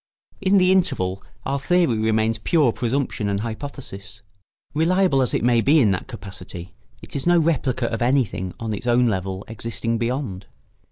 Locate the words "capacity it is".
6.07-7.27